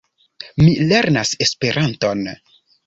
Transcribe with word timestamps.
Mi 0.61 0.71
lernas 0.93 1.37
Esperanton. 1.49 2.29